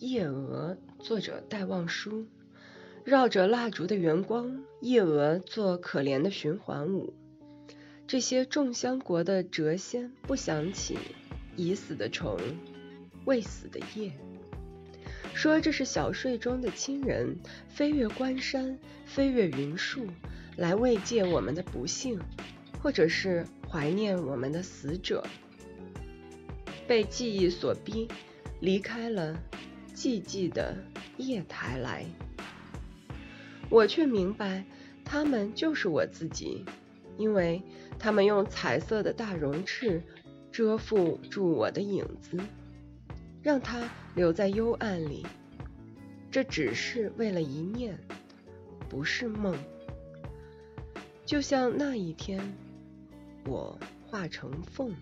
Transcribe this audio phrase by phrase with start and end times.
[0.00, 2.26] 夜蛾，作者戴望舒。
[3.04, 7.12] 绕着蜡烛的圆光，夜蛾做可怜的循环舞。
[8.06, 10.96] 这些众香国的谪仙不想起
[11.54, 12.38] 已死的虫，
[13.26, 14.10] 未死的夜。
[15.34, 17.38] 说这是小睡中的亲人
[17.68, 20.06] 飞越关山，飞越云树，
[20.56, 22.18] 来慰藉我们的不幸，
[22.82, 25.22] 或者是怀念我们的死者。
[26.88, 28.08] 被记忆所逼，
[28.60, 29.38] 离开了
[29.94, 30.76] 寂寂的
[31.16, 32.04] 夜台来。
[33.68, 34.64] 我却明白，
[35.04, 36.64] 他们就是我自己，
[37.16, 37.62] 因为
[37.98, 40.02] 他们用彩色的大绒翅
[40.50, 42.38] 遮覆住我的影子，
[43.42, 45.24] 让它留在幽暗里。
[46.30, 47.98] 这只是为了一念，
[48.88, 49.56] 不是梦。
[51.24, 52.40] 就像那一天，
[53.46, 54.92] 我化成凤。